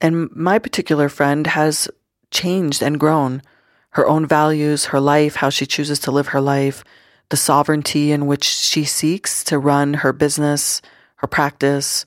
And 0.00 0.34
my 0.34 0.58
particular 0.58 1.08
friend 1.08 1.46
has 1.46 1.88
changed 2.30 2.82
and 2.82 2.98
grown. 2.98 3.42
Her 3.90 4.06
own 4.06 4.26
values, 4.26 4.86
her 4.86 5.00
life, 5.00 5.36
how 5.36 5.50
she 5.50 5.66
chooses 5.66 5.98
to 6.00 6.10
live 6.10 6.28
her 6.28 6.40
life, 6.40 6.84
the 7.28 7.36
sovereignty 7.36 8.12
in 8.12 8.26
which 8.26 8.44
she 8.44 8.84
seeks 8.84 9.44
to 9.44 9.58
run 9.58 9.94
her 9.94 10.12
business, 10.12 10.80
her 11.16 11.26
practice, 11.26 12.04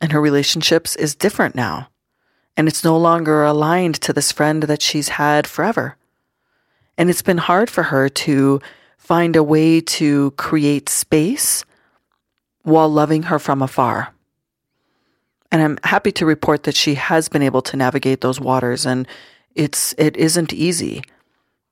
and 0.00 0.12
her 0.12 0.20
relationships 0.20 0.96
is 0.96 1.14
different 1.14 1.54
now. 1.54 1.88
And 2.56 2.68
it's 2.68 2.84
no 2.84 2.98
longer 2.98 3.44
aligned 3.44 3.94
to 4.02 4.12
this 4.12 4.32
friend 4.32 4.64
that 4.64 4.82
she's 4.82 5.10
had 5.10 5.46
forever. 5.46 5.96
And 6.98 7.10
it's 7.10 7.22
been 7.22 7.38
hard 7.38 7.70
for 7.70 7.84
her 7.84 8.08
to 8.08 8.60
find 8.98 9.36
a 9.36 9.42
way 9.42 9.80
to 9.80 10.30
create 10.32 10.88
space 10.88 11.64
while 12.62 12.88
loving 12.88 13.24
her 13.24 13.38
from 13.38 13.62
afar. 13.62 14.14
And 15.50 15.60
I'm 15.60 15.78
happy 15.84 16.12
to 16.12 16.26
report 16.26 16.62
that 16.62 16.76
she 16.76 16.94
has 16.94 17.28
been 17.28 17.42
able 17.42 17.62
to 17.62 17.76
navigate 17.76 18.20
those 18.20 18.40
waters 18.40 18.86
and 18.86 19.06
it's 19.54 19.94
it 19.98 20.16
isn't 20.16 20.52
easy 20.52 21.02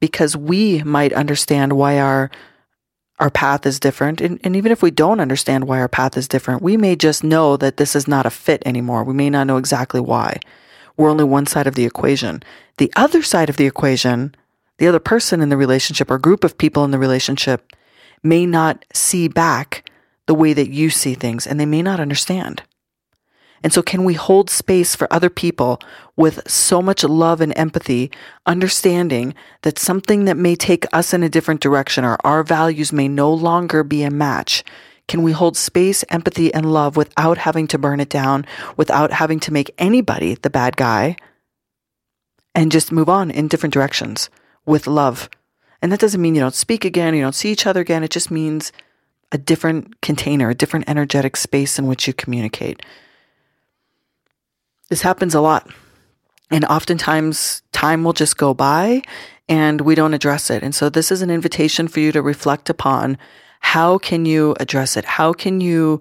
because 0.00 0.36
we 0.36 0.82
might 0.82 1.12
understand 1.12 1.74
why 1.74 1.98
our 1.98 2.30
our 3.20 3.30
path 3.30 3.66
is 3.66 3.78
different. 3.78 4.20
And, 4.22 4.40
and, 4.42 4.56
even 4.56 4.72
if 4.72 4.82
we 4.82 4.90
don't 4.90 5.20
understand 5.20 5.68
why 5.68 5.78
our 5.78 5.88
path 5.88 6.16
is 6.16 6.26
different, 6.26 6.62
we 6.62 6.78
may 6.78 6.96
just 6.96 7.22
know 7.22 7.58
that 7.58 7.76
this 7.76 7.94
is 7.94 8.08
not 8.08 8.24
a 8.24 8.30
fit 8.30 8.62
anymore. 8.64 9.04
We 9.04 9.12
may 9.12 9.28
not 9.28 9.46
know 9.46 9.58
exactly 9.58 10.00
why. 10.00 10.40
We're 10.96 11.10
only 11.10 11.24
one 11.24 11.44
side 11.44 11.66
of 11.66 11.74
the 11.74 11.84
equation. 11.84 12.42
The 12.78 12.90
other 12.96 13.22
side 13.22 13.50
of 13.50 13.58
the 13.58 13.66
equation 13.66 14.34
the 14.80 14.88
other 14.88 14.98
person 14.98 15.42
in 15.42 15.50
the 15.50 15.58
relationship 15.58 16.10
or 16.10 16.18
group 16.18 16.42
of 16.42 16.56
people 16.56 16.84
in 16.84 16.90
the 16.90 16.98
relationship 16.98 17.76
may 18.22 18.46
not 18.46 18.82
see 18.94 19.28
back 19.28 19.88
the 20.26 20.34
way 20.34 20.54
that 20.54 20.70
you 20.70 20.88
see 20.88 21.12
things 21.12 21.46
and 21.46 21.60
they 21.60 21.66
may 21.66 21.82
not 21.82 22.00
understand. 22.00 22.62
And 23.62 23.74
so, 23.74 23.82
can 23.82 24.04
we 24.04 24.14
hold 24.14 24.48
space 24.48 24.96
for 24.96 25.06
other 25.12 25.28
people 25.28 25.80
with 26.16 26.50
so 26.50 26.80
much 26.80 27.04
love 27.04 27.42
and 27.42 27.52
empathy, 27.58 28.10
understanding 28.46 29.34
that 29.62 29.78
something 29.78 30.24
that 30.24 30.38
may 30.38 30.56
take 30.56 30.86
us 30.94 31.12
in 31.12 31.22
a 31.22 31.28
different 31.28 31.60
direction 31.60 32.02
or 32.02 32.16
our 32.24 32.42
values 32.42 32.90
may 32.90 33.06
no 33.06 33.30
longer 33.30 33.84
be 33.84 34.02
a 34.02 34.10
match? 34.10 34.64
Can 35.08 35.22
we 35.22 35.32
hold 35.32 35.58
space, 35.58 36.06
empathy, 36.08 36.54
and 36.54 36.72
love 36.72 36.96
without 36.96 37.36
having 37.36 37.66
to 37.66 37.76
burn 37.76 38.00
it 38.00 38.08
down, 38.08 38.46
without 38.78 39.12
having 39.12 39.40
to 39.40 39.52
make 39.52 39.74
anybody 39.76 40.36
the 40.36 40.48
bad 40.48 40.78
guy, 40.78 41.16
and 42.54 42.72
just 42.72 42.90
move 42.90 43.10
on 43.10 43.30
in 43.30 43.46
different 43.46 43.74
directions? 43.74 44.30
With 44.66 44.86
love. 44.86 45.28
And 45.82 45.90
that 45.90 46.00
doesn't 46.00 46.20
mean 46.20 46.34
you 46.34 46.40
don't 46.40 46.54
speak 46.54 46.84
again, 46.84 47.14
you 47.14 47.22
don't 47.22 47.34
see 47.34 47.50
each 47.50 47.66
other 47.66 47.80
again. 47.80 48.04
It 48.04 48.10
just 48.10 48.30
means 48.30 48.72
a 49.32 49.38
different 49.38 50.00
container, 50.00 50.50
a 50.50 50.54
different 50.54 50.88
energetic 50.88 51.36
space 51.36 51.78
in 51.78 51.86
which 51.86 52.06
you 52.06 52.12
communicate. 52.12 52.82
This 54.88 55.02
happens 55.02 55.34
a 55.34 55.40
lot. 55.40 55.70
And 56.50 56.64
oftentimes, 56.64 57.62
time 57.72 58.02
will 58.02 58.12
just 58.12 58.36
go 58.36 58.54
by 58.54 59.02
and 59.48 59.80
we 59.80 59.94
don't 59.94 60.14
address 60.14 60.50
it. 60.50 60.62
And 60.62 60.74
so, 60.74 60.88
this 60.88 61.12
is 61.12 61.22
an 61.22 61.30
invitation 61.30 61.86
for 61.86 62.00
you 62.00 62.10
to 62.12 62.20
reflect 62.20 62.68
upon 62.68 63.18
how 63.60 63.98
can 63.98 64.26
you 64.26 64.56
address 64.58 64.96
it? 64.96 65.04
How 65.04 65.32
can 65.32 65.60
you 65.60 66.00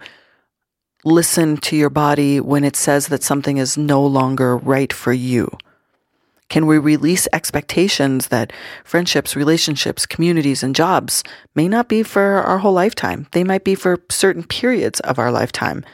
listen 1.06 1.58
to 1.58 1.76
your 1.76 1.90
body 1.90 2.40
when 2.40 2.64
it 2.64 2.76
says 2.76 3.08
that 3.08 3.24
something 3.24 3.58
is 3.58 3.78
no 3.78 4.04
longer 4.06 4.58
right 4.58 4.92
for 4.92 5.14
you? 5.14 5.50
Can 6.50 6.66
we 6.66 6.80
release 6.80 7.28
expectations 7.32 8.28
that 8.28 8.52
friendships, 8.84 9.36
relationships, 9.36 10.06
communities, 10.06 10.64
and 10.64 10.76
jobs 10.76 11.24
may 11.56 11.68
not 11.68 11.88
be 11.88 12.04
for 12.04 12.42
our 12.42 12.58
whole 12.58 12.74
lifetime? 12.74 13.28
They 13.32 13.44
might 13.44 13.64
be 13.64 13.76
for 13.76 14.04
certain 14.10 14.44
periods 14.44 15.00
of 15.02 15.20
our 15.20 15.32
lifetime. 15.32 15.86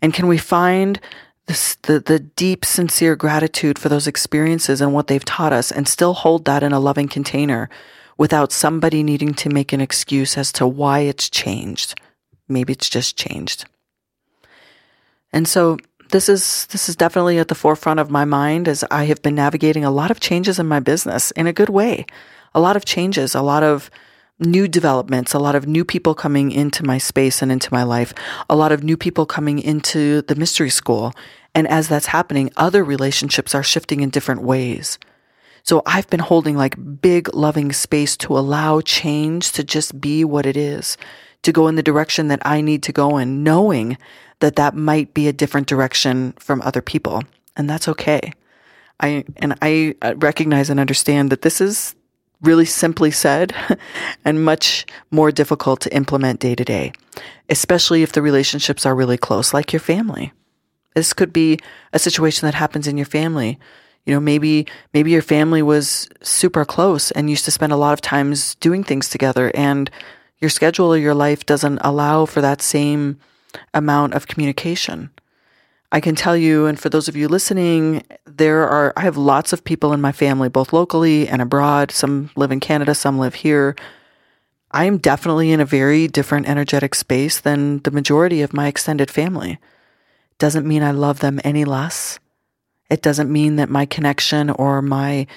And 0.00 0.14
can 0.14 0.28
we 0.28 0.38
find 0.38 1.00
this, 1.46 1.74
the, 1.82 2.00
the 2.00 2.20
deep, 2.20 2.64
sincere 2.64 3.16
gratitude 3.16 3.78
for 3.78 3.88
those 3.88 4.06
experiences 4.06 4.80
and 4.80 4.94
what 4.94 5.08
they've 5.08 5.24
taught 5.24 5.52
us 5.52 5.70
and 5.70 5.88
still 5.88 6.14
hold 6.14 6.44
that 6.44 6.62
in 6.62 6.72
a 6.72 6.80
loving 6.80 7.08
container 7.08 7.68
without 8.16 8.52
somebody 8.52 9.02
needing 9.02 9.34
to 9.34 9.48
make 9.48 9.72
an 9.72 9.80
excuse 9.80 10.38
as 10.38 10.52
to 10.52 10.66
why 10.66 11.00
it's 11.00 11.28
changed? 11.28 12.00
Maybe 12.48 12.72
it's 12.72 12.88
just 12.88 13.16
changed. 13.16 13.64
And 15.32 15.48
so 15.48 15.78
this 16.14 16.28
is 16.28 16.66
this 16.66 16.88
is 16.88 16.94
definitely 16.94 17.40
at 17.40 17.48
the 17.48 17.56
forefront 17.56 17.98
of 17.98 18.08
my 18.08 18.24
mind 18.24 18.68
as 18.68 18.84
I 18.88 19.06
have 19.06 19.20
been 19.20 19.34
navigating 19.34 19.84
a 19.84 19.90
lot 19.90 20.12
of 20.12 20.20
changes 20.20 20.60
in 20.60 20.66
my 20.68 20.78
business 20.78 21.32
in 21.32 21.48
a 21.48 21.52
good 21.52 21.68
way. 21.68 22.06
A 22.54 22.60
lot 22.60 22.76
of 22.76 22.84
changes, 22.84 23.34
a 23.34 23.42
lot 23.42 23.64
of 23.64 23.90
new 24.38 24.68
developments, 24.68 25.34
a 25.34 25.40
lot 25.40 25.56
of 25.56 25.66
new 25.66 25.84
people 25.84 26.14
coming 26.14 26.52
into 26.52 26.84
my 26.84 26.98
space 26.98 27.42
and 27.42 27.50
into 27.50 27.68
my 27.72 27.82
life, 27.82 28.14
a 28.48 28.54
lot 28.54 28.70
of 28.70 28.84
new 28.84 28.96
people 28.96 29.26
coming 29.26 29.58
into 29.58 30.22
the 30.22 30.36
mystery 30.36 30.70
school. 30.70 31.12
And 31.52 31.66
as 31.66 31.88
that's 31.88 32.06
happening, 32.06 32.52
other 32.56 32.84
relationships 32.84 33.52
are 33.52 33.64
shifting 33.64 34.00
in 34.00 34.10
different 34.10 34.42
ways. 34.42 35.00
So 35.64 35.82
I've 35.84 36.08
been 36.10 36.20
holding 36.20 36.56
like 36.56 37.00
big 37.00 37.34
loving 37.34 37.72
space 37.72 38.16
to 38.18 38.38
allow 38.38 38.80
change 38.82 39.50
to 39.52 39.64
just 39.64 40.00
be 40.00 40.24
what 40.24 40.46
it 40.46 40.56
is, 40.56 40.96
to 41.42 41.50
go 41.50 41.66
in 41.66 41.74
the 41.74 41.82
direction 41.82 42.28
that 42.28 42.46
I 42.46 42.60
need 42.60 42.84
to 42.84 42.92
go 42.92 43.18
in, 43.18 43.42
knowing 43.42 43.98
that 44.40 44.56
that 44.56 44.74
might 44.74 45.14
be 45.14 45.28
a 45.28 45.32
different 45.32 45.66
direction 45.66 46.32
from 46.38 46.62
other 46.62 46.82
people. 46.82 47.22
And 47.56 47.68
that's 47.68 47.88
okay. 47.88 48.32
I, 49.00 49.24
and 49.36 49.56
I 49.62 49.94
uh, 50.02 50.14
recognize 50.16 50.70
and 50.70 50.80
understand 50.80 51.30
that 51.30 51.42
this 51.42 51.60
is 51.60 51.94
really 52.42 52.64
simply 52.64 53.10
said 53.10 53.54
and 54.24 54.44
much 54.44 54.86
more 55.10 55.32
difficult 55.32 55.80
to 55.80 55.94
implement 55.94 56.40
day 56.40 56.54
to 56.54 56.64
day, 56.64 56.92
especially 57.48 58.02
if 58.02 58.12
the 58.12 58.22
relationships 58.22 58.86
are 58.86 58.94
really 58.94 59.18
close, 59.18 59.54
like 59.54 59.72
your 59.72 59.80
family. 59.80 60.32
This 60.94 61.12
could 61.12 61.32
be 61.32 61.58
a 61.92 61.98
situation 61.98 62.46
that 62.46 62.54
happens 62.54 62.86
in 62.86 62.96
your 62.96 63.06
family. 63.06 63.58
You 64.06 64.14
know, 64.14 64.20
maybe, 64.20 64.66
maybe 64.92 65.10
your 65.10 65.22
family 65.22 65.62
was 65.62 66.08
super 66.20 66.64
close 66.64 67.10
and 67.12 67.30
used 67.30 67.46
to 67.46 67.50
spend 67.50 67.72
a 67.72 67.76
lot 67.76 67.94
of 67.94 68.00
times 68.00 68.54
doing 68.56 68.84
things 68.84 69.08
together 69.08 69.50
and 69.54 69.90
your 70.38 70.50
schedule 70.50 70.92
or 70.92 70.98
your 70.98 71.14
life 71.14 71.46
doesn't 71.46 71.78
allow 71.80 72.26
for 72.26 72.40
that 72.42 72.60
same 72.60 73.18
amount 73.72 74.14
of 74.14 74.26
communication. 74.26 75.10
I 75.92 76.00
can 76.00 76.16
tell 76.16 76.36
you, 76.36 76.66
and 76.66 76.78
for 76.78 76.88
those 76.88 77.06
of 77.06 77.14
you 77.14 77.28
listening, 77.28 78.02
there 78.26 78.68
are, 78.68 78.92
I 78.96 79.02
have 79.02 79.16
lots 79.16 79.52
of 79.52 79.62
people 79.62 79.92
in 79.92 80.00
my 80.00 80.10
family, 80.10 80.48
both 80.48 80.72
locally 80.72 81.28
and 81.28 81.40
abroad. 81.40 81.92
Some 81.92 82.30
live 82.34 82.50
in 82.50 82.58
Canada, 82.58 82.94
some 82.94 83.18
live 83.18 83.34
here. 83.34 83.76
I 84.72 84.86
am 84.86 84.98
definitely 84.98 85.52
in 85.52 85.60
a 85.60 85.64
very 85.64 86.08
different 86.08 86.48
energetic 86.48 86.96
space 86.96 87.40
than 87.40 87.78
the 87.84 87.92
majority 87.92 88.42
of 88.42 88.52
my 88.52 88.66
extended 88.66 89.08
family. 89.08 89.58
Doesn't 90.38 90.66
mean 90.66 90.82
I 90.82 90.90
love 90.90 91.20
them 91.20 91.40
any 91.44 91.64
less. 91.64 92.18
It 92.90 93.00
doesn't 93.00 93.30
mean 93.30 93.54
that 93.56 93.70
my 93.70 93.86
connection 93.86 94.50
or 94.50 94.82
my 94.82 95.28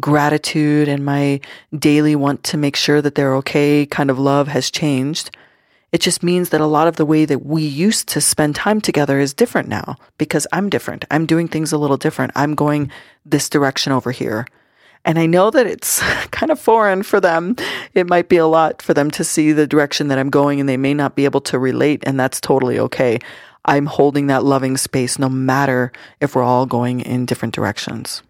gratitude 0.00 0.88
and 0.88 1.04
my 1.04 1.40
daily 1.76 2.16
want 2.16 2.42
to 2.42 2.56
make 2.56 2.74
sure 2.74 3.00
that 3.00 3.14
they're 3.14 3.36
okay 3.36 3.86
kind 3.86 4.10
of 4.10 4.18
love 4.18 4.48
has 4.48 4.72
changed. 4.72 5.30
It 5.94 6.00
just 6.00 6.24
means 6.24 6.48
that 6.48 6.60
a 6.60 6.66
lot 6.66 6.88
of 6.88 6.96
the 6.96 7.06
way 7.06 7.24
that 7.24 7.46
we 7.46 7.62
used 7.62 8.08
to 8.08 8.20
spend 8.20 8.56
time 8.56 8.80
together 8.80 9.20
is 9.20 9.32
different 9.32 9.68
now 9.68 9.94
because 10.18 10.44
I'm 10.52 10.68
different. 10.68 11.04
I'm 11.08 11.24
doing 11.24 11.46
things 11.46 11.70
a 11.70 11.78
little 11.78 11.96
different. 11.96 12.32
I'm 12.34 12.56
going 12.56 12.90
this 13.24 13.48
direction 13.48 13.92
over 13.92 14.10
here. 14.10 14.44
And 15.04 15.20
I 15.20 15.26
know 15.26 15.52
that 15.52 15.68
it's 15.68 16.00
kind 16.32 16.50
of 16.50 16.58
foreign 16.58 17.04
for 17.04 17.20
them. 17.20 17.54
It 17.94 18.08
might 18.08 18.28
be 18.28 18.38
a 18.38 18.46
lot 18.48 18.82
for 18.82 18.92
them 18.92 19.08
to 19.12 19.22
see 19.22 19.52
the 19.52 19.68
direction 19.68 20.08
that 20.08 20.18
I'm 20.18 20.30
going 20.30 20.58
and 20.58 20.68
they 20.68 20.76
may 20.76 20.94
not 20.94 21.14
be 21.14 21.26
able 21.26 21.42
to 21.42 21.60
relate, 21.60 22.02
and 22.04 22.18
that's 22.18 22.40
totally 22.40 22.76
okay. 22.80 23.20
I'm 23.64 23.86
holding 23.86 24.26
that 24.26 24.42
loving 24.42 24.76
space 24.76 25.16
no 25.16 25.28
matter 25.28 25.92
if 26.20 26.34
we're 26.34 26.42
all 26.42 26.66
going 26.66 27.02
in 27.02 27.24
different 27.24 27.54
directions. 27.54 28.20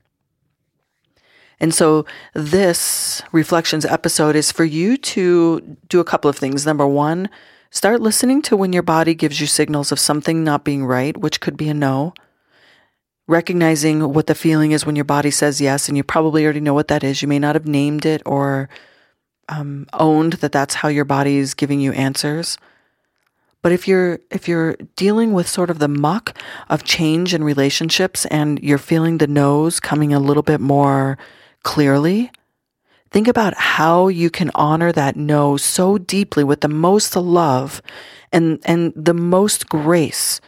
And 1.61 1.73
so 1.73 2.05
this 2.35 3.23
reflections 3.33 3.87
episode 3.87 4.37
is 4.37 4.53
for 4.53 4.65
you 4.65 4.99
to 4.99 5.79
do 5.89 5.99
a 6.01 6.05
couple 6.05 6.29
of 6.29 6.37
things. 6.37 6.67
Number 6.67 6.87
one, 6.87 7.31
start 7.75 8.01
listening 8.01 8.41
to 8.41 8.57
when 8.57 8.73
your 8.73 8.85
body 8.85 9.15
gives 9.15 9.41
you 9.41 9.47
signals 9.47 9.91
of 9.93 9.99
something 9.99 10.45
not 10.45 10.65
being 10.65 10.87
right, 10.87 11.17
which 11.17 11.41
could 11.41 11.57
be 11.57 11.69
a 11.69 11.75
no. 11.75 12.15
Recognizing 13.27 14.13
what 14.13 14.29
the 14.29 14.35
feeling 14.35 14.73
is 14.73 14.87
when 14.87 14.97
your 14.97 15.05
body 15.05 15.31
says 15.31 15.61
yes, 15.61 15.89
and 15.89 15.97
you 15.97 16.05
probably 16.05 16.45
already 16.45 16.61
know 16.61 16.75
what 16.75 16.89
that 16.89 17.03
is. 17.03 17.21
You 17.21 17.29
may 17.29 17.39
not 17.39 17.57
have 17.57 17.67
named 17.67 18.07
it 18.07 18.23
or 18.25 18.69
um, 19.49 19.87
owned 19.93 20.35
that 20.35 20.53
that's 20.53 20.77
how 20.77 20.89
your 20.89 21.05
body 21.05 21.37
is 21.37 21.55
giving 21.55 21.81
you 21.81 21.93
answers. 21.93 22.59
But 23.61 23.73
if 23.73 23.89
you're 23.89 24.21
if 24.31 24.47
you're 24.47 24.77
dealing 24.95 25.33
with 25.33 25.49
sort 25.49 25.71
of 25.71 25.79
the 25.79 25.89
muck 25.89 26.39
of 26.69 26.85
change 26.85 27.33
in 27.33 27.43
relationships 27.43 28.27
and 28.27 28.61
you're 28.63 28.79
feeling 28.79 29.19
the 29.19 29.27
no's 29.27 29.81
coming 29.81 30.13
a 30.13 30.21
little 30.21 30.43
bit 30.43 30.61
more 30.61 31.17
clearly, 31.63 32.31
think 33.15 33.29
about 33.29 33.55
how 33.55 34.09
you 34.09 34.29
can 34.29 34.51
honor 34.57 34.91
that 34.91 35.15
no 35.15 35.57
so 35.57 35.97
deeply 35.99 36.43
with 36.43 36.63
the 36.63 36.69
most 36.69 37.15
love 37.15 37.81
and 38.33 38.59
and 38.65 38.93
the 38.97 39.15
most 39.15 39.69
grace 39.69 40.41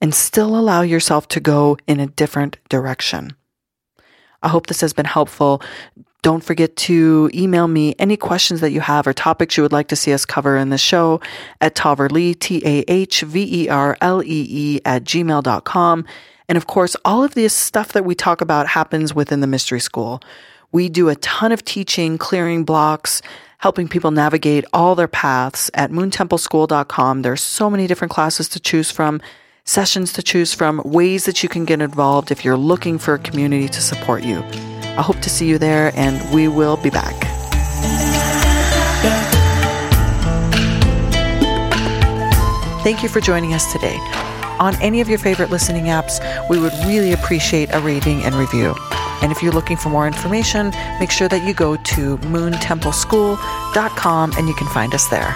and 0.00 0.14
still 0.14 0.56
allow 0.56 0.82
yourself 0.82 1.26
to 1.26 1.40
go 1.40 1.76
in 1.88 1.98
a 1.98 2.06
different 2.06 2.58
direction. 2.68 3.34
I 4.40 4.48
hope 4.48 4.68
this 4.68 4.82
has 4.82 4.92
been 4.92 5.04
helpful. 5.04 5.60
Don't 6.22 6.44
forget 6.44 6.76
to 6.76 7.28
email 7.34 7.66
me 7.66 7.96
any 7.98 8.16
questions 8.16 8.60
that 8.60 8.70
you 8.70 8.80
have 8.82 9.08
or 9.08 9.12
topics 9.12 9.56
you 9.56 9.64
would 9.64 9.72
like 9.72 9.88
to 9.88 9.96
see 9.96 10.12
us 10.12 10.24
cover 10.24 10.56
in 10.56 10.68
the 10.68 10.78
show 10.78 11.20
at 11.60 11.74
tahverlee, 11.74 12.38
T-A-H-V-E-R-L-E-E 12.38 12.80
at 14.84 15.02
gmail.com. 15.02 16.04
And 16.48 16.56
of 16.56 16.68
course, 16.68 16.94
all 17.04 17.24
of 17.24 17.34
this 17.34 17.52
stuff 17.52 17.94
that 17.94 18.04
we 18.04 18.14
talk 18.14 18.40
about 18.40 18.68
happens 18.68 19.12
within 19.12 19.40
the 19.40 19.48
mystery 19.48 19.80
school. 19.80 20.22
We 20.72 20.88
do 20.88 21.08
a 21.08 21.16
ton 21.16 21.52
of 21.52 21.64
teaching, 21.64 22.18
clearing 22.18 22.64
blocks, 22.64 23.22
helping 23.58 23.88
people 23.88 24.10
navigate 24.10 24.64
all 24.72 24.94
their 24.94 25.08
paths 25.08 25.70
at 25.74 25.90
moontempleschool.com. 25.90 27.22
There's 27.22 27.42
so 27.42 27.70
many 27.70 27.86
different 27.86 28.12
classes 28.12 28.48
to 28.50 28.60
choose 28.60 28.90
from, 28.90 29.20
sessions 29.64 30.12
to 30.14 30.22
choose 30.22 30.52
from, 30.52 30.82
ways 30.84 31.24
that 31.24 31.42
you 31.42 31.48
can 31.48 31.64
get 31.64 31.80
involved 31.80 32.30
if 32.30 32.44
you're 32.44 32.56
looking 32.56 32.98
for 32.98 33.14
a 33.14 33.18
community 33.18 33.68
to 33.68 33.80
support 33.80 34.22
you. 34.22 34.38
I 34.96 35.02
hope 35.02 35.20
to 35.20 35.30
see 35.30 35.48
you 35.48 35.58
there, 35.58 35.92
and 35.94 36.32
we 36.34 36.48
will 36.48 36.76
be 36.76 36.90
back. 36.90 37.14
Thank 42.82 43.02
you 43.02 43.08
for 43.08 43.20
joining 43.20 43.52
us 43.52 43.72
today. 43.72 43.96
On 44.60 44.80
any 44.80 45.00
of 45.00 45.08
your 45.08 45.18
favorite 45.18 45.50
listening 45.50 45.86
apps, 45.86 46.20
we 46.48 46.58
would 46.58 46.72
really 46.86 47.12
appreciate 47.12 47.68
a 47.74 47.80
rating 47.80 48.22
and 48.22 48.34
review. 48.34 48.74
And 49.22 49.32
if 49.32 49.42
you're 49.42 49.52
looking 49.52 49.76
for 49.76 49.88
more 49.88 50.06
information, 50.06 50.70
make 51.00 51.10
sure 51.10 51.26
that 51.28 51.42
you 51.42 51.54
go 51.54 51.76
to 51.76 52.18
moontempleschool.com 52.18 54.32
and 54.36 54.48
you 54.48 54.54
can 54.54 54.68
find 54.68 54.94
us 54.94 55.08
there. 55.08 55.34